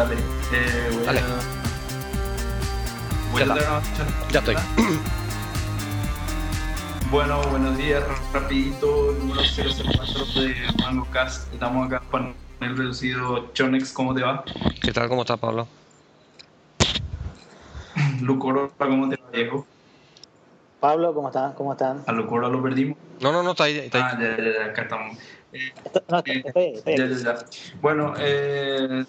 [0.00, 0.14] Dale.
[0.50, 1.20] Eh, voy Dale.
[1.20, 1.24] a-
[3.32, 3.42] voy
[4.32, 4.54] Ya a estoy.
[7.10, 8.02] Bueno, buenos días,
[8.32, 11.52] rapidito, número 004 de Mango Cast.
[11.52, 14.42] Estamos acá con el reducido Chonex, ¿cómo te va?
[14.80, 15.08] ¿Qué tal?
[15.10, 15.68] ¿Cómo estás, Pablo?
[18.22, 19.66] Lucoro, ¿cómo te va, Diego?
[20.80, 21.52] Pablo, ¿cómo están?
[21.52, 22.04] ¿Cómo están?
[22.06, 22.96] A Lucoro lo perdimos.
[23.20, 23.76] No, no, no, está ahí.
[23.80, 24.14] Está ahí.
[24.16, 25.18] Ah, ya, ya, ya, acá estamos.
[25.52, 27.44] Eh, Esto- no, estoy, estoy, estoy Ya, ya, ya.
[27.82, 29.04] Bueno, eh,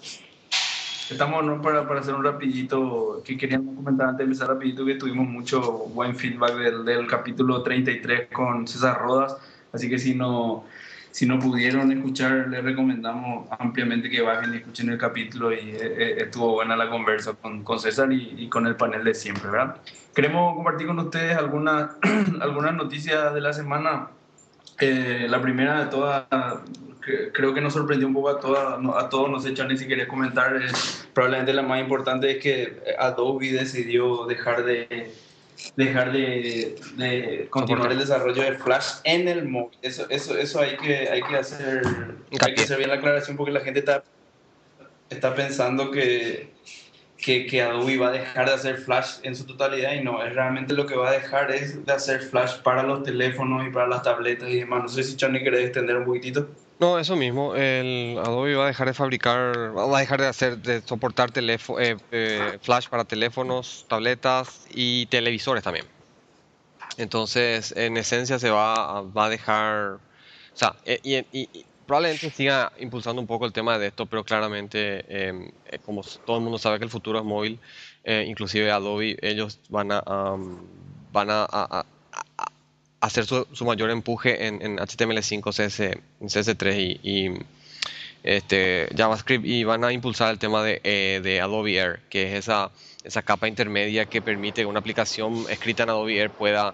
[1.10, 1.60] estamos ¿no?
[1.60, 5.60] para, para hacer un rapidito, que queríamos comentar antes de empezar rapidito, que tuvimos mucho
[5.94, 9.36] buen feedback del, del capítulo 33 con César Rodas,
[9.72, 10.64] así que si no,
[11.10, 15.78] si no pudieron escuchar, les recomendamos ampliamente que bajen y escuchen el capítulo y eh,
[15.80, 19.50] eh, estuvo buena la conversa con, con César y, y con el panel de siempre,
[19.50, 19.76] ¿verdad?
[20.14, 21.90] Queremos compartir con ustedes algunas
[22.40, 24.08] algunas noticias de la semana.
[24.78, 26.24] Eh, la primera de todas,
[27.04, 29.76] que- creo que nos sorprendió un poco a, todas, no- a todos, no sé, Chani,
[29.76, 35.12] si querés comentar, es probablemente la más importante es que Adobe decidió dejar de
[35.76, 39.78] dejar de, de continuar el desarrollo de Flash en el móvil.
[39.82, 41.82] Eso, eso, eso hay que, hay que hacer,
[42.40, 44.02] hay que hacer bien la aclaración porque la gente está,
[45.08, 46.52] está pensando que,
[47.16, 50.34] que, que Adobe va a dejar de hacer Flash en su totalidad y no, es
[50.34, 53.86] realmente lo que va a dejar es de hacer Flash para los teléfonos y para
[53.86, 54.82] las tabletas y demás.
[54.82, 56.48] No sé si Chani querés extender un poquitito.
[56.82, 57.54] No, eso mismo.
[57.54, 61.78] El Adobe va a dejar de fabricar, va a dejar de hacer, de soportar teléfo-
[61.80, 65.86] eh, eh, flash para teléfonos, tabletas y televisores también.
[66.96, 70.02] Entonces, en esencia, se va, a- va a dejar, o
[70.54, 74.24] sea, eh, y, y- y probablemente siga impulsando un poco el tema de esto, pero
[74.24, 75.32] claramente, eh,
[75.64, 77.60] eh, como todo el mundo sabe que el futuro es móvil,
[78.04, 80.68] eh, inclusive Adobe, ellos van a, am,
[81.10, 81.86] van a- a-
[83.02, 87.34] hacer su, mayor empuje en, en HTML5, CS, en CS3 y,
[88.22, 92.38] este, JavaScript y van a impulsar el tema de, eh, de Adobe Air, que es
[92.44, 92.70] esa,
[93.02, 96.72] esa capa intermedia que permite que una aplicación escrita en Adobe Air pueda,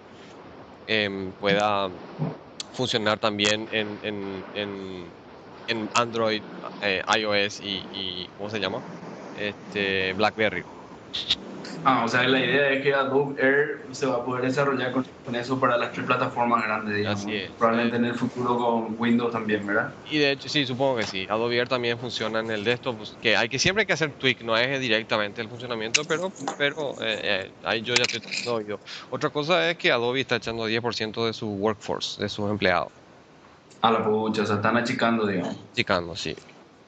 [0.85, 1.89] em, pueda
[2.73, 3.89] funcionar también en
[5.95, 6.43] Android,
[6.83, 8.81] eh, iOS y, y, ¿cómo se llama?
[9.39, 10.63] Este, BlackBerry.
[11.83, 15.05] Ah, o sea, la idea es que Adobe Air se va a poder desarrollar con,
[15.35, 17.21] eso para las tres plataformas grandes, digamos.
[17.21, 17.51] Así es.
[17.51, 19.93] Probablemente en el futuro con Windows también, ¿verdad?
[20.09, 21.27] Y de hecho, sí, supongo que sí.
[21.29, 24.11] Adobe Air también funciona en el desktop, pues, que hay que siempre hay que hacer
[24.13, 28.55] tweak, no es directamente el funcionamiento, pero, pero eh, eh, ahí yo ya estoy teniendo
[28.55, 28.79] oído.
[29.09, 32.91] Otra cosa es que Adobe está echando 10% de su workforce, de sus empleados.
[33.81, 35.55] A la pucha, o sea, están achicando, digamos.
[35.73, 36.35] Chicano, sí.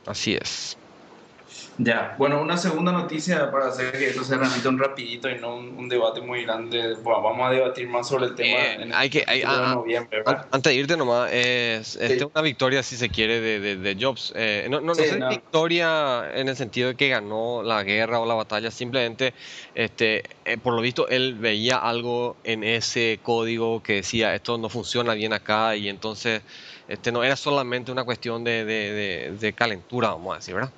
[0.05, 0.80] Así es.
[1.77, 5.55] Ya, bueno, una segunda noticia para hacer que esto se remita un rapidito y no
[5.55, 6.95] un, un debate muy grande.
[7.01, 9.63] Bueno, vamos a debatir más sobre el tema Eh, en el que- hay- 21 de
[9.65, 10.47] ah, ah, noviembre, An- ¿verdad?
[10.51, 12.25] Antes de irte nomás, es este, Sí.
[12.33, 14.31] una victoria, si se quiere, de, de, de Jobs.
[14.35, 15.29] Eh, no, no, no Sí, sé si no.
[15.29, 19.33] victoria en el sentido de que ganó la guerra o la batalla, simplemente,
[19.73, 24.69] este, eh, por lo visto, él veía algo en ese código que decía, esto no
[24.69, 26.43] funciona bien acá, y entonces
[26.87, 30.73] este, no era solamente una cuestión de, de, de- de calentura, vamos a decir, ¿verdad?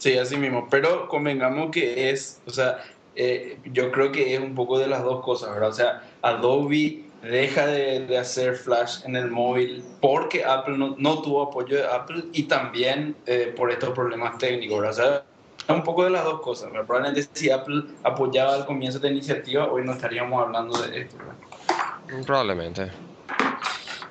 [0.00, 0.66] Sí, así mismo.
[0.70, 2.82] Pero convengamos que es, o sea,
[3.14, 5.68] eh, yo creo que es un poco de las dos cosas, ¿verdad?
[5.68, 11.20] O sea, Adobe deja de, de hacer Flash en el móvil porque Apple no, no
[11.20, 14.92] tuvo apoyo de Apple y también eh, por estos problemas técnicos, ¿verdad?
[14.92, 16.86] O sea, un poco de las dos cosas, ¿verdad?
[16.86, 21.18] Probablemente si Apple apoyaba al comienzo de la iniciativa, hoy no estaríamos hablando de esto,
[21.18, 22.24] ¿verdad?
[22.26, 22.90] Probablemente.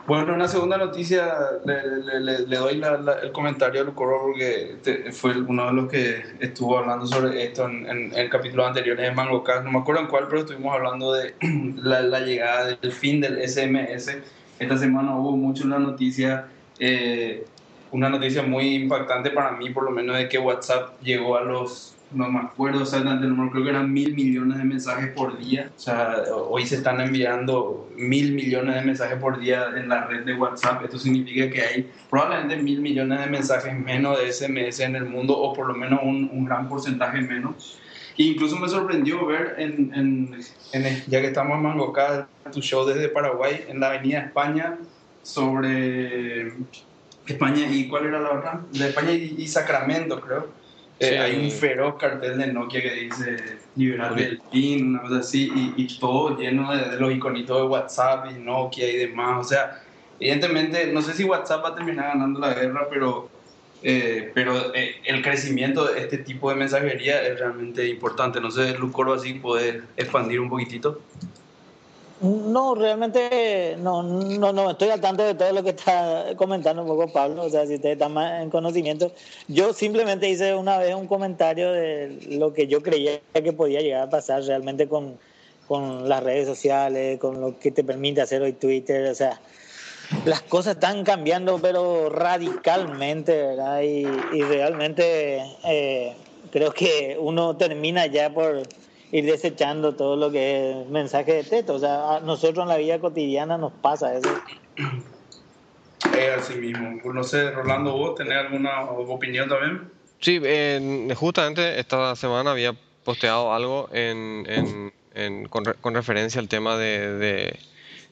[0.09, 1.31] Bueno, una segunda noticia,
[1.64, 5.68] le, le- le- le doy la- la- el comentario a Lucoro porque te- fue uno
[5.68, 9.64] de los que estuvo hablando sobre esto en, en, en capítulos anteriores de MangoCast.
[9.64, 11.36] No me acuerdo en cuál, pero estuvimos hablando de
[11.75, 14.18] la, la llegada del fin del SMS.
[14.58, 16.48] Esta semana hubo mucho una noticia,
[16.80, 17.46] eh,
[17.92, 21.99] una noticia muy impactante para mí, por lo menos, de que WhatsApp llegó a los,
[22.12, 25.70] no me acuerdo exactamente el número, creo que eran mil millones de mensajes por día.
[25.75, 30.25] O sea, hoy se están enviando mil millones de mensajes por día en la red
[30.25, 30.84] de WhatsApp.
[30.84, 35.38] Esto significa que hay probablemente mil millones de mensajes menos de SMS en el mundo,
[35.38, 37.80] o por lo menos un, un gran porcentaje menos.
[38.18, 40.39] E incluso me sorprendió ver, en, en,
[40.74, 44.78] en ya que estamos en Mangocá, tu show desde Paraguay, en la Avenida España,
[45.22, 46.54] sobre
[47.28, 48.62] España y cuál era la otra?
[48.72, 50.59] De España y, y Sacramento, creo.
[51.01, 51.16] Eh, Sí.
[51.16, 53.38] hay un feroz cartel de Nokia que dice
[53.75, 57.63] liberar el PIN, una cosa así, y, y todo lleno de, de los iconitos de
[57.68, 59.46] WhatsApp y Nokia y demás.
[59.46, 59.81] O sea,
[60.19, 63.30] evidentemente, no sé si WhatsApp va a terminar ganando la guerra, pero,
[63.81, 68.42] eh, pero eh, el crecimiento de este tipo de mensajería es realmente importante.
[68.42, 71.01] No sé, Lucoro, así puede expandir un poquitito.
[72.21, 76.88] No, realmente no, no, no estoy al tanto de todo lo que está comentando un
[76.89, 79.13] poco Pablo, o sea, si usted está más en conocimiento.
[79.48, 84.01] Yo simplemente hice una vez un comentario de lo que yo creía que podía llegar
[84.01, 85.18] a pasar realmente con,
[85.66, 89.39] con las redes sociales, con lo que te permite hacer hoy Twitter, o sea,
[90.25, 93.81] las cosas están cambiando pero radicalmente, ¿verdad?
[93.81, 96.15] Y, y realmente eh,
[96.51, 98.63] creo que uno termina ya por
[99.12, 101.76] ir desechando todo lo que es mensaje de texto.
[101.76, 104.30] O sea, a nosotros en la vida cotidiana nos pasa eso.
[106.18, 107.00] Es así mismo.
[107.14, 109.90] No sé, Rolando, ¿vos tenés alguna opinión también?
[110.20, 110.42] Sí,
[111.16, 117.14] justamente esta semana había posteado algo en, en, en con, con, referencia al tema de,
[117.14, 117.60] de,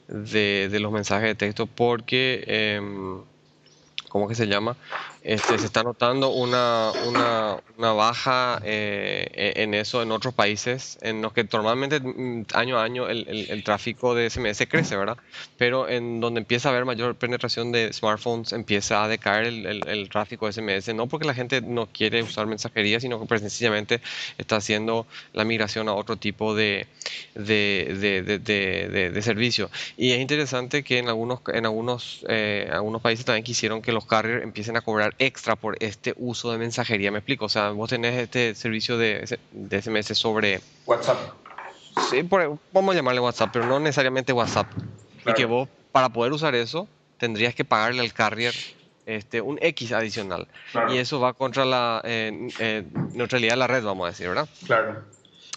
[0.08, 2.44] de, de, los mensajes de texto porque...
[2.46, 2.80] Eh,
[4.08, 4.76] ¿cómo que se llama?
[5.22, 10.98] Este, se está notando una, una, una baja eh, e, en eso en otros países,
[11.02, 14.96] en los que normalmente mm, año a año el, el, el, tráfico de SMS crece,
[14.96, 15.18] ¿verdad?
[15.56, 20.08] Pero en donde empieza a haber mayor penetración de smartphones, empieza a decaer el, el
[20.08, 24.00] tráfico de SMS, no porque la gente no quiere usar mensajería, sino que pues, sencillamente
[24.38, 26.86] está haciendo la migración a otro tipo de,
[27.34, 29.70] de, de, de, servicio.
[29.96, 34.06] Y es interesante que en algunos, en algunos, eh, algunos países también quisieron que los
[34.06, 37.10] carriers empiecen a cobrar extra por este uso de mensajería.
[37.10, 37.46] ¿Me explico?
[37.46, 40.60] O sea, vos tenés este servicio de, de SMS sobre...
[40.86, 41.18] WhatsApp.
[42.10, 44.70] Sí, por, vamos a llamarle WhatsApp, pero no necesariamente WhatsApp.
[45.22, 45.30] Claro.
[45.30, 46.88] Y que vos, para poder usar eso,
[47.18, 48.54] tendrías que pagarle al carrier
[49.06, 50.48] este, un X adicional.
[50.72, 50.94] Claro.
[50.94, 54.48] Y eso va contra la eh, eh, neutralidad de la red, vamos a decir, ¿verdad?
[54.66, 55.02] Claro.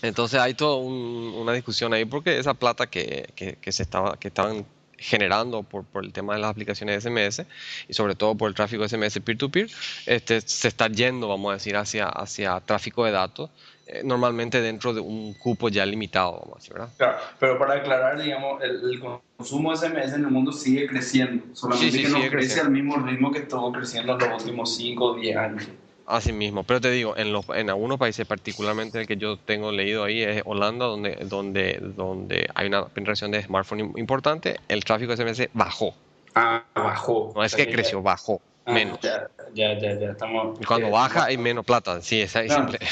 [0.01, 4.17] Entonces hay toda un, una discusión ahí porque esa plata que, que, que se estaba,
[4.17, 4.65] que estaban
[5.01, 7.45] generando por, por, el tema de las aplicaciones de SMS
[7.87, 11.51] y sobre todo por el tráfico de SMS peer-to-peer, -peer, este, se está yendo, vamos
[11.51, 13.49] a decir, hacia, hacia tráfico de datos,
[13.87, 16.89] eh, normalmente dentro de un cupo ya limitado, vamos a decir, ¿verdad?
[16.97, 18.99] Claro, pero para aclarar, digamos, el, el
[19.37, 22.65] consumo de SMS en el mundo sigue creciendo, solamente sí, sí, que no crece creciendo.
[22.65, 25.67] al mismo ritmo que estuvo creciendo en los últimos 5 o 10 años.
[26.11, 29.71] Así mismo, pero te digo, en, los, en algunos países, particularmente el que yo tengo
[29.71, 35.15] leído ahí es Holanda, donde, donde, donde hay una penetración de smartphone importante, el tráfico
[35.15, 35.95] de SMS bajó.
[36.35, 37.31] Ah, bajó.
[37.33, 38.41] No es que creció, bajó.
[38.65, 38.99] Ah, menos.
[38.99, 40.59] Ya, ya, ya, ya, estamos.
[40.59, 42.79] Y cuando eh, baja hay menos plata, sí, es, es simple.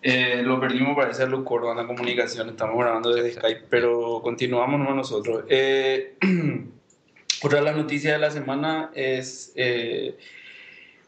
[0.00, 4.78] Eh, lo perdimos para hacer los en la comunicación, estamos grabando desde Skype, pero continuamos
[4.78, 5.44] nomás nosotros.
[5.48, 6.14] Eh,
[7.42, 10.16] otra de las noticias de la semana es eh,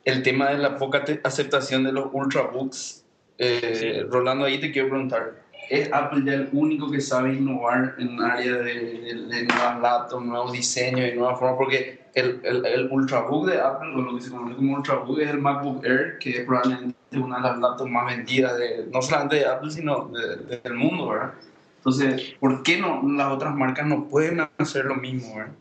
[0.04, 3.04] el tema de la poca aceptación de los ultrabooks.
[3.38, 4.08] Eh, sí.
[4.10, 8.56] Rolando, ahí te quiero preguntar, ¿es Apple ya el único que sabe innovar en área
[8.56, 11.56] de, de, de nuevas laptops, nuevos diseños y nuevas formas?
[11.56, 15.30] Porque el, el, el, ultrabook de Apple, o lo que se conoce como ultrabook, es
[15.30, 19.36] el MacBook Air, que es probablemente una de las laptops más vendidas, de, no solamente
[19.36, 21.32] de Apple, sino de, de, del mundo, ¿verdad?
[21.76, 25.54] Entonces, ¿por qué no, las otras marcas no pueden hacer lo mismo, ¿verdad?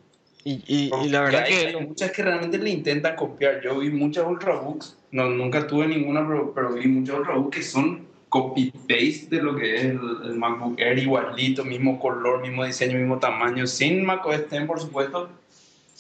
[0.44, 1.68] Y, y, y, la verdad hay, que...
[1.68, 3.62] Hay muchas que realmente le intentan copiar.
[3.62, 8.09] Yo vi muchas ultrabooks, no, nunca tuve ninguna, pero, pero vi muchas ultrabooks que son
[8.30, 13.19] copy-paste de lo que es el, el, MacBook Air, igualito, mismo color, mismo diseño, mismo
[13.19, 15.30] tamaño, sin macOS 10, por supuesto,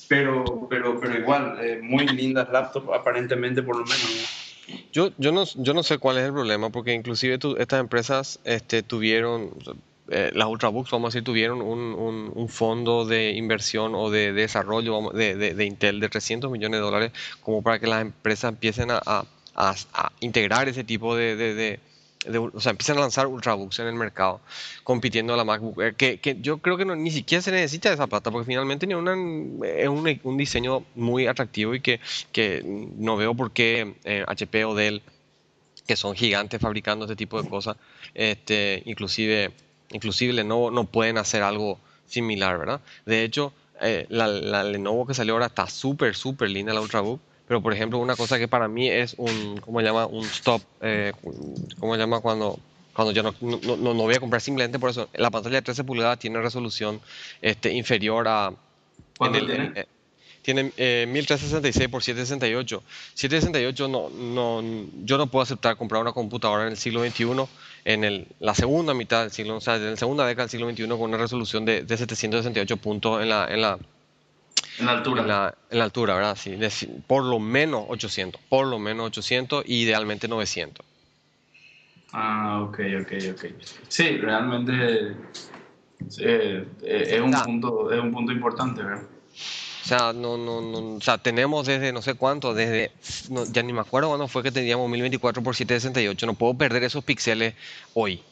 [0.07, 4.55] pero, pero, pero igual, eh, muy lindas laptops, aparentemente, por lo menos.
[4.91, 8.39] Yo, yo, no, yo no sé cuál es el problema, porque inclusive tu, estas empresas
[8.43, 9.51] este, tuvieron,
[10.11, 14.41] eh, las Ultrabooks, vamos a decir, tuvieron un, un, fondo de inversión o de, de
[14.41, 17.11] desarrollo de, de, Intel de 300 millones de dólares
[17.41, 19.25] como para que las empresas empiecen a, a,
[19.55, 21.79] a, integrar ese tipo de,
[22.53, 24.41] o sea, empiezan a lanzar Ultrabooks en el mercado,
[24.83, 28.31] compitiendo a la MacBook que, que yo creo que ni siquiera se necesita esa plata,
[28.31, 31.99] porque finalmente es un, un, diseño muy atractivo y que,
[32.31, 35.01] que no veo por qué eh, HP o Dell,
[35.87, 37.77] que son gigantes fabricando este tipo de cosas,
[38.13, 39.51] este, inclusive
[39.91, 42.81] inclusive Lenovo no pueden hacer algo similar, ¿verdad?
[43.05, 47.19] De hecho, eh, la, la, Lenovo que salió ahora está súper, súper linda, la Ultrabook,
[47.47, 50.05] pero por ejemplo, una cosa que para mí es un, ¿cómo se llama?
[50.05, 51.13] Un stop, eh,
[51.79, 52.19] ¿cómo se llama?
[52.19, 52.59] Cuando,
[52.93, 55.09] cuando yo no, no, no, no, voy a comprar simplemente por eso.
[55.13, 57.01] La pantalla de 13 pulgadas tiene resolución
[57.41, 58.53] este, inferior a...
[60.53, 62.83] tiene eh, 1366 por 768.
[63.13, 64.63] 768 no, no,
[65.03, 67.45] yo no puedo aceptar comprar una computadora en el siglo XXI,
[67.85, 70.69] en el, la segunda mitad del siglo, o sea, en la segunda década del siglo
[70.71, 73.77] XXI con una resolución de, de 768 puntos en la, en la,
[74.79, 75.21] en la altura.
[75.21, 76.35] En la, en la altura, ¿verdad?
[76.35, 76.71] Sí, de,
[77.05, 80.83] por lo menos 800, por lo menos 800 y idealmente 900.
[82.13, 83.45] Ah, ok, ok, ok.
[83.87, 85.15] Sí, realmente
[86.21, 89.03] eh, es, un punto, es un punto importante, ¿verdad?
[89.81, 92.91] O sea, no, no, no, o sea, tenemos desde no sé cuánto, desde,
[93.29, 96.25] no, ya ni me acuerdo cuándo fue que teníamos 1024 por 768.
[96.25, 97.55] No puedo perder esos píxeles
[97.93, 98.25] hoy.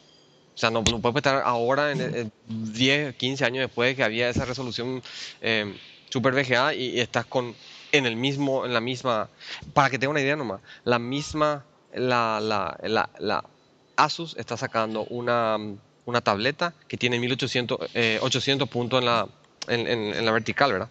[0.55, 4.03] O sea, no, no puedes estar ahora, en, en 10, 15 años después de que
[4.03, 5.01] había esa resolución
[5.41, 7.57] eh, Super VGA y, y estás con
[7.91, 9.29] en el mismo, en la misma,
[9.73, 13.43] para que tenga una idea nomás, la misma, la, la, la, la
[13.95, 15.57] Asus está sacando una,
[16.05, 19.27] una tableta que tiene 1800, eh, 800 puntos en la,
[19.67, 20.89] en, en- en la vertical, ¿verdad?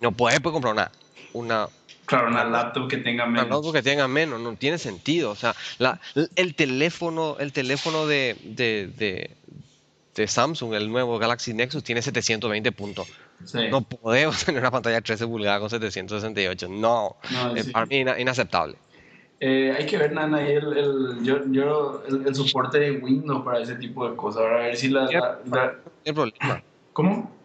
[0.00, 0.90] No puedes, puedes comprar una,
[1.32, 1.68] una,
[2.06, 3.48] Claro, una laptop que tenga una menos.
[3.48, 5.30] notebook que tenga menos, no tiene sentido.
[5.30, 6.00] O sea, la,
[6.36, 9.30] el teléfono, el teléfono de, de, de,
[10.14, 13.08] de Samsung, el nuevo Galaxy Nexus, tiene 720 puntos.
[13.44, 13.68] Sí.
[13.70, 16.68] No podemos tener una pantalla de 13 pulgadas con 768.
[16.68, 17.70] No, No, sí.
[17.70, 18.76] para mí ina- inaceptable.
[19.40, 23.44] Eh, hay que ver, Nana, ahí el, el, yo, yo, el, el soporte de Windows
[23.44, 24.42] para ese tipo de cosas.
[24.42, 25.08] Ahora, a ver si la,
[25.46, 26.62] la- problema.
[26.92, 27.41] ¿Cómo?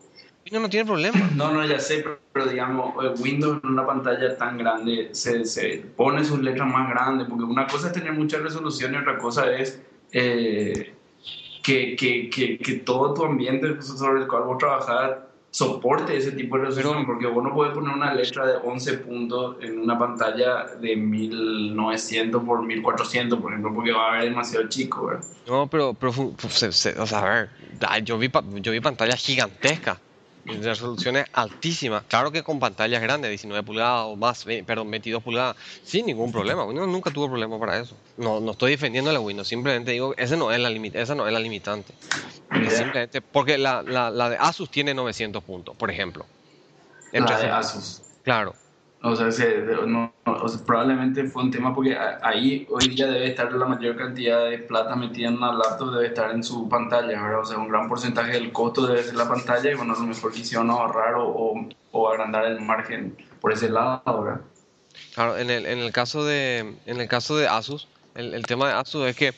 [0.47, 1.29] Windows no tiene problema.
[1.35, 5.85] No, no, ya sé, pero, pero digamos, Windows en una pantalla tan grande se, se
[5.95, 9.51] pone sus letras más grandes, porque una cosa es tener mucha resolución y otra cosa
[9.51, 9.81] es
[10.13, 10.93] eh,
[11.63, 15.17] que, que, que, que todo tu ambiente sobre el cual vos trabajás
[15.51, 19.57] soporte ese tipo de resolución, porque vos no puedes poner una letra de 11 puntos
[19.61, 25.07] en una pantalla de 1900 por 1400, por ejemplo, porque va a ver demasiado chico,
[25.07, 25.25] ¿verdad?
[25.47, 27.49] No, pero, pero o sea, a ver,
[28.03, 28.29] yo vi,
[28.61, 29.97] yo vi pantallas gigantescas,
[30.61, 32.03] resoluciones altísimas.
[32.07, 36.63] Claro que con pantallas grandes, 19 pulgadas o más, perdón, 22 pulgadas, sin ningún problema.
[36.65, 37.95] Windows nunca tuvo problema para eso.
[38.17, 41.27] No, no estoy defendiendo la Windows, simplemente digo, ese no es la limit- esa no
[41.27, 41.93] es la limitante.
[42.69, 46.25] Simplemente porque la, la, la de Asus tiene 900 puntos, por ejemplo.
[47.11, 48.01] Entre La de Asus.
[48.23, 48.55] Claro.
[49.07, 53.27] O sea, se- no- o sea, probablemente fue un tema porque ahí hoy día debe
[53.27, 57.21] estar la mayor cantidad de plata metida en una laptop, debe estar en su pantalla,
[57.21, 57.39] ¿verdad?
[57.41, 60.05] O sea, un gran porcentaje del costo debe ser la pantalla y bueno, a lo
[60.05, 64.41] mejor quisieron ahorrar o, o, o agrandar el margen por ese lado, ¿verdad?
[65.13, 68.67] Claro, en el, en el caso de en el caso de Asus, el, el tema
[68.67, 69.33] de Asus es que,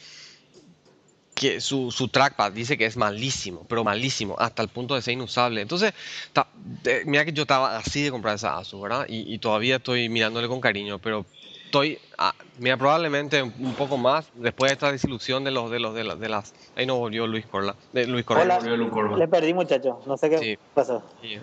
[1.40, 5.14] que su, su trackpad dice que es malísimo, pero malísimo, hasta el punto de ser
[5.14, 5.62] inusable.
[5.62, 5.94] Entonces,
[6.34, 6.50] ta-
[6.84, 9.06] eh, mira que yo estaba así de comprar esa Asus, ¿verdad?
[9.08, 11.26] Y, y todavía estoy mirándole con cariño, pero
[11.66, 15.96] estoy, ah, mira, probablemente un poco más después de esta desilusión de los de los
[15.96, 16.54] de, las de las.
[16.76, 18.44] Ahí no volvió Luis Corla, de Luis Corla.
[18.44, 18.58] Hola.
[18.58, 19.18] Volvió Lu Corva.
[19.18, 20.02] Le perdí, muchacho.
[20.06, 20.58] No sé qué Sí.
[20.74, 21.02] pasó.
[21.22, 21.40] Sí.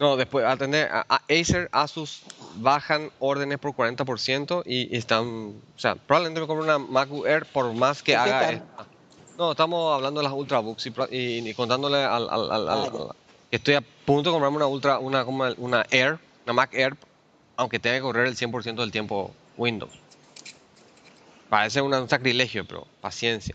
[0.00, 2.22] No, después atender a, a Acer, Asus
[2.56, 7.44] bajan órdenes por 40% y, y están, o sea, probablemente me compre una MacBook Air
[7.52, 8.86] por más que ¿Y qué haga esta.
[9.40, 12.82] No, estamos hablando de las Ultrabooks y, pro- y- y contándole al, al- al- al-
[12.82, 12.90] ya.
[12.90, 13.08] al-
[13.48, 16.94] que estoy a punto de comprarme una Ultra, una, una Air, una Mac Air,
[17.56, 19.90] aunque tenga que correr el 100% del tiempo Windows.
[21.48, 23.54] Parece una- un sacrilegio, pero paciencia.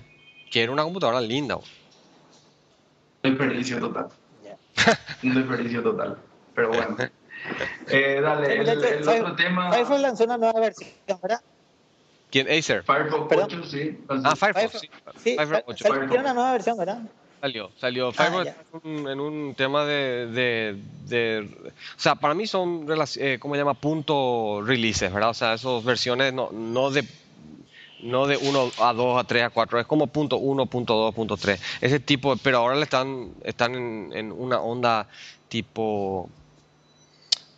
[0.49, 1.55] Quiero una computadora linda.
[1.57, 1.63] Un
[3.21, 4.07] desperdicio total.
[4.43, 4.57] Ya.
[5.21, 6.17] Un desperdicio total.
[6.55, 6.97] Pero bueno.
[7.89, 9.71] Eh, dale, el, otro tema.
[9.71, 10.89] Firefox lanzó una nueva versión,
[11.21, 11.41] ¿verdad?
[12.35, 12.49] ¿Quién?
[12.51, 12.83] Acer.
[12.83, 13.47] Firefox Perdón.
[13.61, 13.97] 8, sí.
[14.09, 14.79] Ah, Firefox.
[14.81, 14.89] sí.
[15.23, 15.83] Sí, Firefox sal- 8.
[15.83, 16.09] sal- Firefox.
[16.09, 16.99] tiene una nueva versión, ¿verdad?
[17.39, 18.07] Salió, salió.
[18.09, 21.47] Ah, Firefox está en un, en un tema de, de, de-
[21.95, 22.85] O sea, para mí son,
[23.19, 23.73] eh, ¿cómo se llama?
[23.75, 25.29] Punto releases, ¿verdad?
[25.29, 27.05] O sea, esas versiones no, no de
[28.01, 31.15] no de 1 a 2 a 3 a 4, es como punto 1, punto 2,
[31.15, 31.57] punto 3.
[31.79, 35.07] Ese tipo, pero ahora le están, están en, en una onda
[35.47, 36.29] tipo...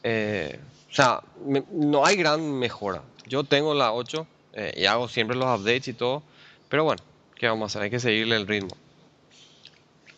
[0.04, 0.60] eh,
[0.92, 3.02] o sea, me- no hay gran mejora.
[3.26, 4.26] Yo tengo la 8
[4.58, 6.24] eh, y hago siempre los updates y todo,
[6.68, 7.02] pero bueno,
[7.36, 7.84] ¿qué vamos a hacer?
[7.84, 8.76] Hay que seguirle el ritmo.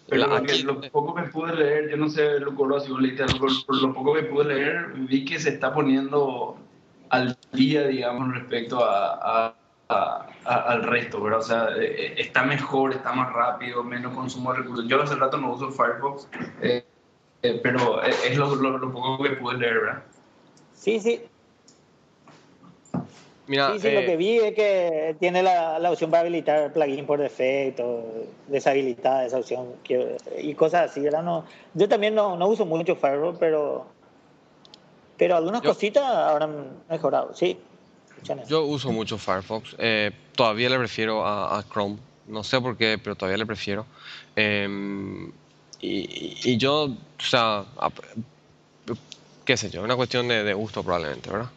[0.08, 3.02] Pero La- lo, aquí- lo poco que pude leer, yo no sé, Lucoro, si vos
[3.02, 6.58] leíste algo, pero lo poco que pude leer, vi que se está poniendo
[7.10, 9.14] al día, digamos, respecto a,
[9.50, 9.56] a-
[9.90, 11.40] a- a- al resto, ¿verdad?
[11.40, 14.88] O sea, eh, está mejor, está más rápido, menos consumo de recursos.
[14.88, 16.28] Yo hace rato no uso Firefox,
[16.62, 16.86] eh,
[17.44, 20.04] eh, pero es es lo, lo- lo poco que pude leer, ¿verdad?
[20.76, 21.22] Sí, sí.
[23.50, 26.72] Mira, Sí, sí, eh, lo que vi es que tiene la, la opción para habilitar
[26.72, 28.04] plugin por defecto,
[28.48, 29.74] deshabilitada esa opción
[30.40, 31.24] y cosas así, ¿verdad?
[31.24, 33.88] No, yo también no, no uso mucho Firefox, pero
[35.18, 37.58] pero algunas Yo- cositas habrán mejorado, sí.
[38.48, 39.76] Yo uso mucho Firefox.
[39.80, 41.98] eh, todavía le prefiero a, a Chrome.
[42.28, 43.88] No sé por qué, pero todavía le prefiero.
[44.36, 45.32] Em,
[45.82, 47.90] y, y yo, o sea, a-
[49.44, 51.50] qué sé yo, una cuestión de, de gusto probablemente, ¿verdad?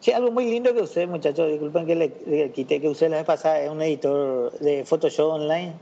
[0.00, 3.18] Sí, algo muy lindo que usé, muchachos, disculpen que le, le quité, que usé la
[3.18, 5.74] vez pasada, es un editor de Photoshop online.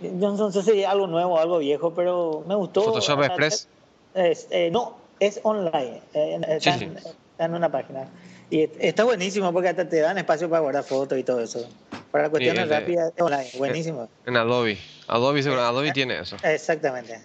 [0.00, 2.82] Yo no sé si es algo nuevo o algo viejo, pero me gustó.
[2.82, 3.68] Photoshop Ah, Express.
[4.14, 6.84] es- eh, no, es online, eh, está, Sí, sí.
[6.86, 8.08] en- está en una página.
[8.50, 11.66] Y es- está buenísimo porque hasta te dan espacio para guardar fotos y todo eso.
[12.10, 14.08] Para cuestiones rápidas, es online, buenísimo.
[14.26, 14.76] En Adobe.
[15.06, 16.36] Adobe, seguro- Adobe tiene eso.
[16.42, 17.20] Exactamente.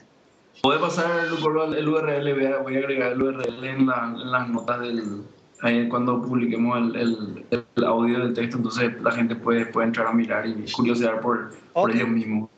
[0.62, 4.48] Puede pasar el URL, voy a, voy a agregar el URL en, la- en las
[4.50, 5.24] notas del,
[5.62, 10.14] ahí cuando publiquemos el, el, audio del texto, entonces la gente puede, puede entrar a
[10.14, 12.50] mirar y curiosear por, por ellos mismos.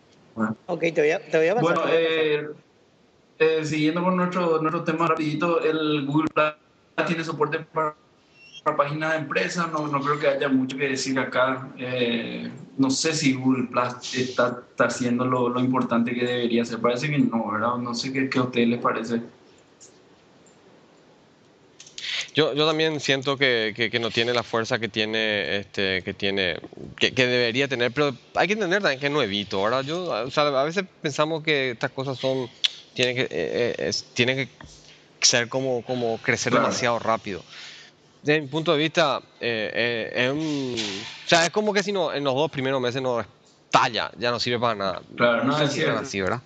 [0.66, 1.76] Ok, te voy a, te voy a pasar.
[1.76, 2.50] Bueno, eh,
[3.40, 7.96] eh, siguiendo con nuestro, nuestro tema rapidito, el Google Plus tiene soporte para,
[8.64, 11.70] para páginas de empresas, no, no, creo que haya mucho que decir acá.
[11.78, 16.80] Eh, no sé si Google Plus está, está haciendo lo, lo, importante que debería ser,
[16.80, 17.78] parece que no, ¿verdad?
[17.78, 19.22] No sé qué, qué a ustedes les parece.
[22.34, 26.60] Yo, yo también siento que, que, no tiene la fuerza que tiene, este, que tiene,
[26.98, 29.60] que, que, debería tener, pero hay que entender también que es nuevito.
[29.60, 32.50] Ahora yo, o sea, a veces pensamos que estas cosas son,
[32.94, 34.50] tienen que, eh, eh tienen que
[35.20, 36.68] ser como, como crecer claro.
[36.68, 37.44] demasiado rápido.
[38.22, 40.76] Desde mi punto de vista, eh, eh, es un,
[41.26, 44.32] o sea, es como que si no, en los dos primeros meses no estalla, ya
[44.32, 45.02] no sirve para nada.
[45.18, 46.00] Claro, no, no es cierto.
[46.00, 46.42] así, ¿verdad?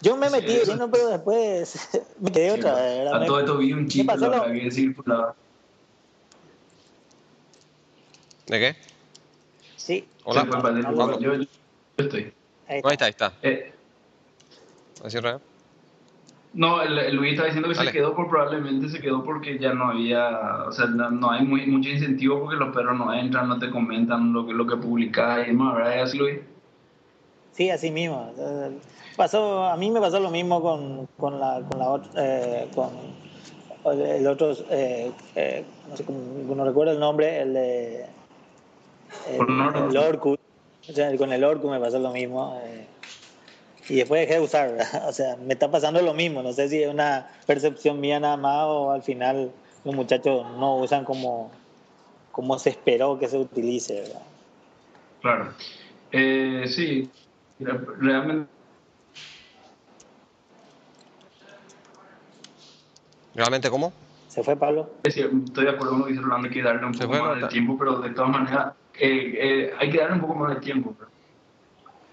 [0.00, 1.88] Yo me metí sí, pero después
[2.20, 3.12] me quedé sí, otra vez.
[3.12, 5.34] A todo esto vi un chiste pasó lo- que circulaba.
[8.46, 8.76] ¿De qué?
[9.76, 10.42] Sí, Hola.
[10.42, 11.46] Sí, yo, yo
[11.96, 12.32] estoy.
[12.66, 13.04] ahí está.
[13.04, 13.32] ahí está.
[13.42, 13.72] Eh,
[15.04, 15.40] ¿Así, Real?
[16.54, 17.90] No, el, el Luis estaba diciendo que Dale.
[17.90, 21.44] se quedó por probablemente se quedó porque ya no había, o sea, no, no hay
[21.44, 24.76] muy, mucho incentivo porque los perros no entran, no te comentan lo que, lo que
[24.76, 26.02] publicas y demás, ¿verdad?
[26.02, 26.40] ¿Es Luis?
[27.52, 28.32] Sí, así mismo.
[29.18, 32.90] Pasó, a mí me pasó lo mismo con, con la, con la eh, con
[34.00, 36.20] el otro, eh, eh, no sé cómo,
[36.54, 38.06] no recuerdo el nombre, el de
[39.28, 40.38] el, el Orkut.
[40.88, 42.56] O sea, con el Orkut me pasó lo mismo.
[42.62, 42.86] eh,
[43.88, 45.04] y después dejé de usar, ¿verdad?
[45.08, 46.40] o sea, me está pasando lo mismo.
[46.42, 49.50] No sé si es una percepción mía nada más o al final
[49.84, 51.50] los muchachos no usan como,
[52.30, 54.22] como se esperó que se utilice, ¿verdad?
[55.22, 55.52] Claro.
[56.68, 57.10] Sí,
[57.58, 58.57] re- realmente
[63.34, 63.92] ¿Realmente cómo?
[64.26, 64.90] ¿Se fue Pablo?
[65.08, 67.18] sí, estoy de acuerdo con lo que dice Rolando, hay que darle un Se poco
[67.18, 70.34] fue, más de tiempo, pero de todas maneras eh, eh, hay que darle un poco
[70.34, 70.94] más de tiempo.
[70.98, 71.10] pero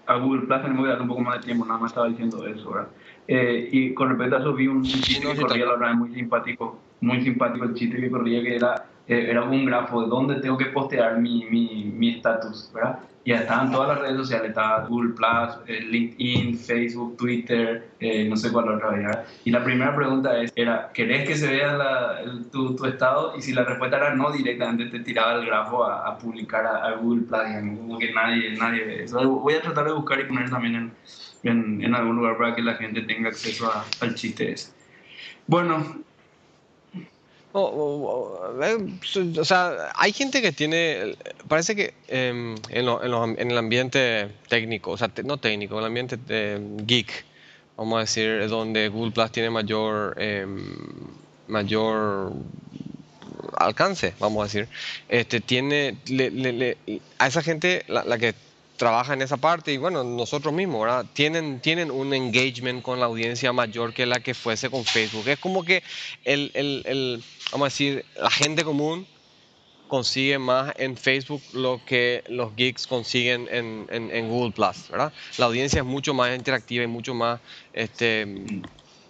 [0.06, 2.46] A Google Plus tenemos que darle un poco más de tiempo, nada más estaba diciendo
[2.46, 2.88] eso, ¿verdad?
[3.26, 5.94] Eh, y con respecto a eso vi un chiste no, que sí, corría la verdad
[5.94, 10.36] muy simpático, muy simpático el chiste que corría que era, era un grafo de dónde
[10.40, 13.00] tengo que postear mi mi mi estatus, ¿verdad?
[13.24, 18.36] Y estaban todas las redes sociales, estaba Google Plus, eh, LinkedIn, Facebook, Twitter, eh, no
[18.36, 19.24] sé cuál otra.
[19.44, 23.34] Y la primera pregunta es, era, ¿querés que se vea la- el- tu, tu estado?
[23.36, 26.84] Y si la respuesta era no, directamente te tiraba el grafo a, a publicar a,
[26.86, 27.40] a Google Plus,
[27.78, 29.28] como que nadie, nadie ve eso.
[29.40, 30.96] Voy a tratar de buscar y poner también en,
[31.42, 34.72] en, en algún lugar para que la gente tenga acceso a- al chiste ese.
[35.46, 36.05] Bueno,
[37.56, 38.76] Eh,
[39.38, 41.16] o sea, hay gente que tiene,
[41.48, 42.86] parece que em, en,
[43.38, 47.24] en, el ambiente técnico, o sea, te- no técnico, en el ambiente eh, geek,
[47.76, 50.74] vamos a decir, donde Google Plus tiene mayor, em,
[51.46, 52.32] mayor
[53.58, 54.68] alcance, vamos a decir,
[55.08, 56.78] este, tiene, le- le- le-
[57.18, 58.34] a esa gente, la, la que
[58.76, 61.06] trabaja en esa parte y bueno, nosotros mismos, ¿verdad?
[61.12, 65.26] Tienen, tienen un engagement con la audiencia mayor que la que fuese con Facebook.
[65.28, 65.82] Es como que
[66.24, 69.06] el, el, el, vamos a decir, la gente común
[69.88, 75.12] consigue más en Facebook lo que los geeks consiguen en, en, en Google Plus, ¿verdad?
[75.38, 77.40] La audiencia es mucho más interactiva y mucho más,
[77.72, 78.26] este,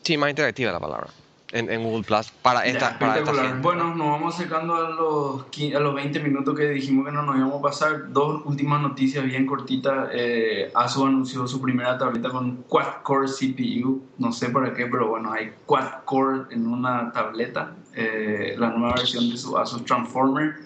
[0.03, 1.09] sí, más interactiva la palabra
[1.57, 3.55] en, en Google Plus para esta, Ya, para esta.
[3.61, 7.37] Bueno, nos vamos acercando a los, a los 20 minutos que dijimos que no nos
[7.37, 8.13] íbamos a pasar.
[8.13, 10.11] Dos últimas noticias bien cortitas.
[10.13, 14.03] Eh, ASUS anunció su primera tableta con quad-core CPU.
[14.19, 17.75] No sé para qué, pero bueno, hay quad-core en una tableta.
[17.95, 20.57] Eh, la nueva versión de su Asus Transformer.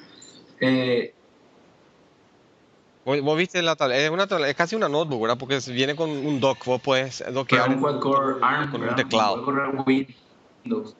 [0.60, 1.14] Eh,
[3.04, 4.02] ¿Vos, viste la tableta?
[4.02, 5.38] Es, una es casi una notebook, ¿verdad?
[5.38, 9.44] Porque viene con un dock, vos puedes pero dockear un quad-core ARM, con un teclado.
[10.64, 10.96] Windows.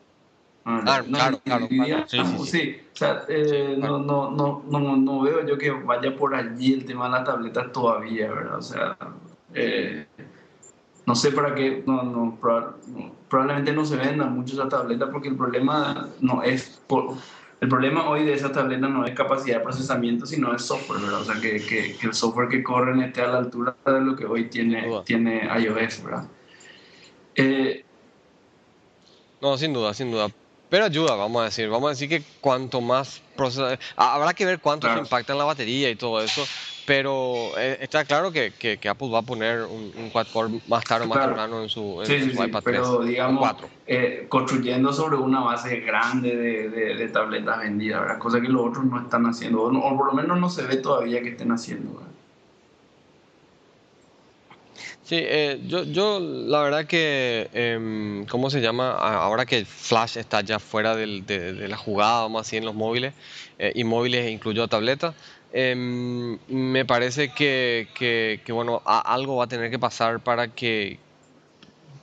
[0.65, 2.05] Ah, claro, claro, y- claro.
[2.07, 2.81] Sí, digamos, sí.
[2.93, 3.99] O sea, eh, claro.
[3.99, 7.25] no, no, no, no, no veo yo que vaya por allí el tema de las
[7.25, 8.59] tabletas todavía, ¿verdad?
[8.59, 8.97] O sea,
[9.55, 10.07] eh,
[11.07, 15.11] no sé para qué, no, no, proba- no, probablemente no se vendan mucho esa tableta
[15.11, 17.17] porque el problema no es por,
[17.61, 21.23] el problema hoy de esa tableta no es capacidad de procesamiento, sino es software, ¿verdad?
[21.23, 24.15] O sea, que, que, que el software que corren esté a la altura de lo
[24.15, 26.29] que hoy tiene, tiene iOS, ¿verdad?
[27.35, 27.85] Eh,
[29.41, 30.29] No, sin duda, sin duda.
[30.69, 31.69] Pero ayuda, vamos a decir.
[31.69, 35.01] Vamos a decir que cuanto más procesa- Habrá que ver cuánto Claro.
[35.01, 36.45] se impacta en la batería y todo eso.
[36.87, 40.85] Pero eh, está claro que, que, que Apple va a poner un, un quad-core más
[40.85, 41.33] tarde o más Claro.
[41.35, 42.81] temprano en su, en Sí, sí, su sí, iPad 3.
[42.81, 43.69] pero digamos, 4.
[43.87, 48.19] eh, construyendo sobre una base grande de, de, de tabletas vendidas, ¿verdad?
[48.19, 50.63] Cosa que los otros no están haciendo, o, no- o por lo menos no se
[50.65, 51.95] ve todavía que estén haciendo.
[51.95, 52.13] ¿verdad?
[55.11, 58.93] Sí, eh, yo, yo la verdad que, em, ¿cómo se llama?
[58.93, 62.77] Ahora que Flash está ya fuera del- de, de la jugada, vamos así, en los
[62.77, 63.13] móviles,
[63.59, 65.13] eh, y móviles incluyó tableta,
[65.53, 70.55] em, me parece que, que, que, bueno, a- algo va a tener que pasar para
[70.55, 71.01] que,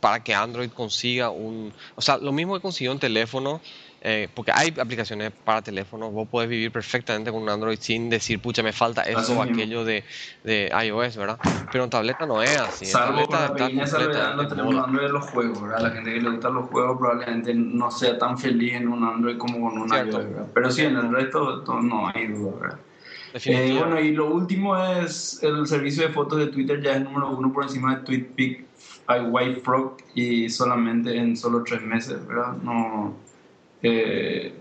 [0.02, 1.74] para que Android consiga un...
[1.96, 3.62] O sea, lo mismo que consiguió un teléfono,
[4.10, 8.40] eh, porque hay aplicaciones para teléfonos, vos podés vivir perfectamente con un Android sin decir,
[8.42, 10.06] pucha, me falta esto o aquello de,
[10.46, 11.38] de iOS, ¿verdad?
[11.70, 12.86] Pero en tableta no es así.
[12.86, 14.84] En Salvo con tableta la está en los completamente teléfonos mola.
[14.86, 15.82] Android de los juegos, ¿verdad?
[15.82, 19.38] La gente que le gustan los juegos probablemente no sea tan feliz en un Android
[19.38, 20.22] como con un Cierto.
[20.22, 20.48] iOS, ¿verdad?
[20.54, 22.80] Pero sí, en el resto to- no hay duda, ¿verdad?
[23.44, 27.30] Eh, bueno, y lo último es el servicio de fotos de Twitter ya es número
[27.38, 28.68] uno por encima de TweetPic,
[29.30, 32.54] White Frog y solamente en solo tres meses, ¿verdad?
[32.64, 33.16] No,
[33.84, 34.54] eh,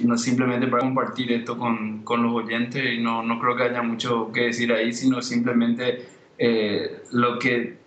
[0.00, 3.82] no simplemente para compartir esto con, con los oyentes y no, no creo que haya
[3.82, 6.06] mucho que decir ahí, sino simplemente
[6.38, 7.78] eh, lo que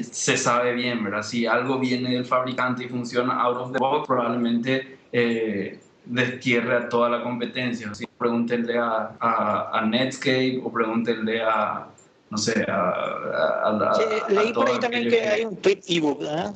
[0.00, 1.22] se sabe bien, ¿verdad?
[1.22, 6.88] Si algo viene del fabricante y funciona out of the box, probablemente eh, destierre a
[6.88, 7.92] toda la competencia.
[7.94, 8.06] ¿sí?
[8.18, 11.86] Pregúntenle a, a, a Netscape o pregúntenle a,
[12.30, 14.02] no sé, a, a, a- Sí,
[14.34, 16.52] leí por ahí también aquellos que hay un tweet ebook, ¿eh?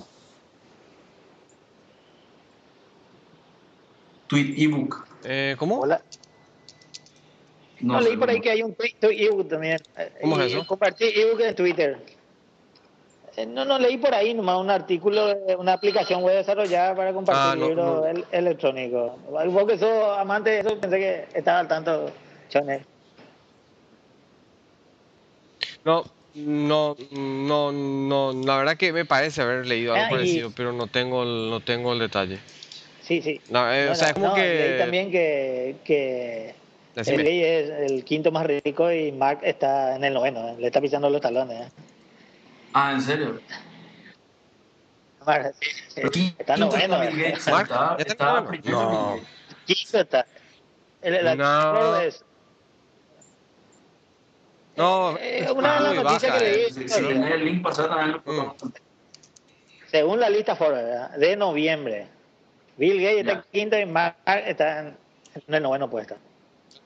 [4.31, 5.05] Tweet ebook.
[5.25, 5.81] Eh, ¿Cómo?
[5.81, 6.01] Hola.
[7.81, 9.79] No, leí por ahí que hay un tweet tweet ebook también.
[10.21, 10.65] ¿Cómo es eso?
[10.67, 11.99] Compartí ebook en Twitter.
[13.37, 17.53] Eh, No, no, leí por ahí nomás un artículo una aplicación web desarrollada para compartir
[17.53, 18.07] Ah, no, libros no.
[18.07, 19.13] el- electrónicos.
[19.29, 22.13] Vos que sos amante de eso, pensé que estaba al tanto,
[22.51, 22.85] Chone.
[25.85, 30.73] No, no, no, no, la verdad que me parece haber leído algo Ah, parecido, pero
[30.73, 32.39] no tengo el, no tengo el detalle.
[33.11, 33.41] Sí, sí.
[33.51, 34.43] No, eh, No, o sea, es como no, que...
[34.69, 36.55] leí también que, que.
[36.95, 40.55] Eli es el quinto más rico y Mark está en el noveno, ¿eh?
[40.61, 41.67] le está pisando los talones.
[41.67, 41.71] ¿eh?
[42.73, 43.41] Ah, ¿en serio?
[45.27, 47.03] Mark, sí, sí, está noveno.
[47.03, 47.11] ¿eh?
[47.13, 49.21] Gates, Mark, está, ¿ya está está No.
[49.67, 50.27] Está.
[51.03, 52.01] El, el No.
[52.01, 52.25] es-
[54.77, 56.71] No, Eh, una de las noticias baja, que leí, eh.
[56.73, 58.55] Si, si tenés el link, pasar también lo podemos
[59.91, 60.85] según la lista Forbes
[61.19, 62.07] de noviembre,
[62.81, 64.97] Bill Gates está en quinto y Mark está en,
[65.35, 66.17] en el noveno puesto.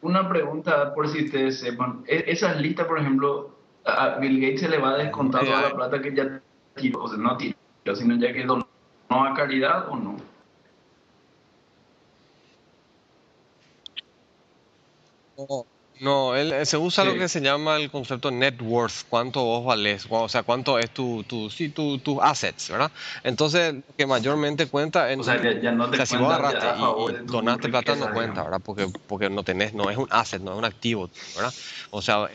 [0.03, 2.03] Una pregunta, por si ustedes sepan.
[2.09, 3.55] E- Esas listas, por ejemplo,
[3.85, 6.41] a Bill Gates se le va a descontar toda la plata que ya
[6.75, 7.55] tiró, o sea, no tiró,
[7.95, 8.67] sino ya que donó
[9.09, 10.17] a caridad o no.
[15.37, 15.67] No,
[16.01, 19.65] no, él, eh, se usa lo que se llama el concepto net worth, cuánto vos
[19.65, 22.91] valés, o sea, cuánto es tu, tu, sí, tu, tus assets, ¿verdad?
[23.23, 26.17] Entonces, lo que mayormente cuenta en, O sea, ya, ya no o te sea, si
[26.17, 28.43] vos agarraste y, donaste plata no cuenta.
[28.43, 28.61] ¿verdad?
[28.65, 31.55] Porque, porque no tenés, no es un asset, no es un activo, ¿verdad?
[31.91, 32.29] O sea,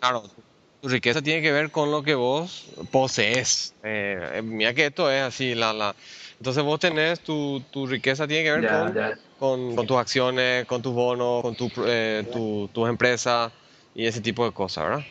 [0.00, 0.42] claro, tu,
[0.80, 3.74] tu riqueza tiene que ver con lo que vos posees.
[3.82, 5.94] Eh, eh, mira que esto es así, la, la,
[6.40, 9.18] entonces vos tenés, tu, tu riqueza tiene que ver Ya, con ya.
[9.38, 13.52] con, con tus acciones, con tus bonos, con tu, eh, tu- tus empresas
[13.94, 15.04] y ese tipo de cosas, ¿verdad?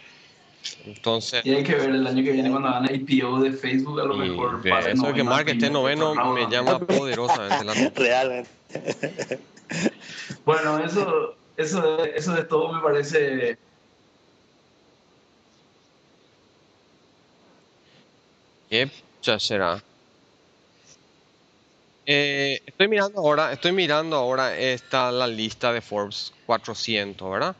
[0.86, 4.06] Entonces, Tiene que ver el año que viene cuando hagan el IPO de Facebook, a
[4.06, 7.74] lo y mejor de pase eso de que Mark esté noveno me llama poderosamente la.
[7.96, 8.50] Realmente.
[10.46, 13.56] Bueno, eso, eso, eso de todo me parece
[18.68, 18.90] ¿Qué
[19.40, 19.84] será?
[22.12, 27.56] Eh, estoy mirando ahora, estoy mirando ahora está la lista de Forbes 400, ¿verdad?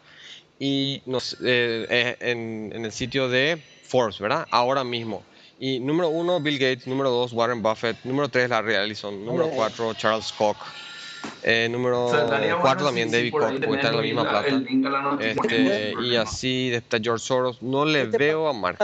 [0.58, 4.48] Y nos, eh, eh, en, en el sitio de Forbes, ¿verdad?
[4.50, 5.24] Ahora mismo.
[5.60, 6.88] Y número uno, Bill Gates.
[6.88, 7.98] Número dos, Warren Buffett.
[8.06, 9.24] Número tres, Larry Ellison.
[9.24, 10.58] Número cuatro, Charles Koch.
[11.44, 13.96] Eh, número O sea, estaría bueno cuatro si- también, si David Koch, porque está en
[13.98, 14.50] la misma plata.
[14.50, 15.32] la noticia.
[15.44, 17.62] Este, y así está George Soros.
[17.62, 18.80] No le Este veo a Mark.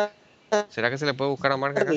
[0.69, 1.91] ¿Será que se le puede buscar a Mark acá?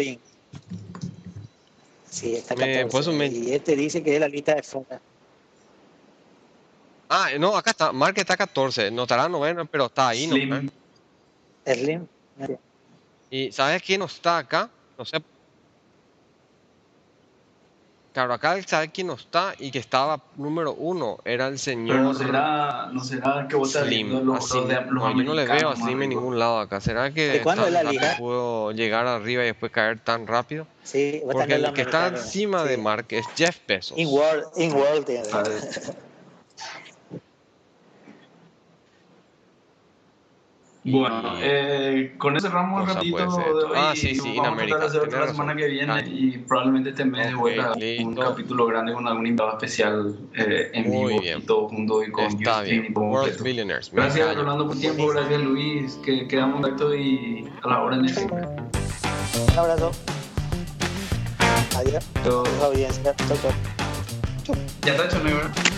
[2.19, 2.87] Sí, está Me- 14.
[2.91, 4.99] por eso me- Y este dice que es la lista de Forbes.
[7.09, 7.93] Ah, no, acá está.
[7.93, 8.91] Mark está 14.
[8.91, 10.49] No estará noveno, pero está ahí, Slim.
[10.49, 11.75] ¿no?
[11.75, 12.07] Slim.
[13.31, 14.69] Y ¿sabes quién no está acá?
[14.99, 15.23] No sé.
[18.19, 21.19] Claro, acá sabe quién no está y que estaba número uno.
[21.25, 24.27] Era el señor Pero no será, no será que vos Slim.
[24.27, 26.59] los, así, los de- los no, yo no le veo a Slim en ningún lado
[26.59, 26.81] acá.
[26.81, 28.17] ¿Será que ¿De cuándo tan es la liga?
[28.17, 30.67] pudo llegar arriba y después caer tan rápido?
[30.83, 32.77] Sí, Porque el que está encima de.
[32.77, 33.97] Mark es Jeff Bezos.
[33.97, 35.29] In World, in World tiene.
[35.33, 35.63] A ver.
[40.85, 43.25] Bueno, eh, con eso cerramos un ratito de
[43.65, 43.73] hoy.
[43.77, 46.01] Ah, sí, sí, vamos a tratar de hacer otra la semana que viene ah.
[46.07, 50.89] y probablemente este mes de vuelta un capítulo grande con algún invitado especial eh, en
[50.89, 51.39] Muy vivo bien.
[51.41, 52.87] y todo junto y con Está bien.
[52.89, 53.91] y World Billionaires.
[53.93, 58.05] Gracias Rolando por tiempo, gracias Luis, que quedamos en contacto y a la hora en
[58.05, 59.91] el Un abrazo.
[61.77, 62.05] Adiós.
[62.25, 62.45] Chao,
[63.05, 63.53] chao.
[64.85, 65.78] Ya está hecho, ¿no?